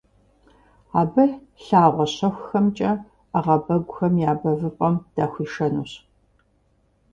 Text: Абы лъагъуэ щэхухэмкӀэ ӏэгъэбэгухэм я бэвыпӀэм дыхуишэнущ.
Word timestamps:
Абы 0.99 1.23
лъагъуэ 1.63 2.05
щэхухэмкӀэ 2.13 2.91
ӏэгъэбэгухэм 3.31 4.13
я 4.29 4.33
бэвыпӀэм 4.41 4.95
дыхуишэнущ. 5.15 5.91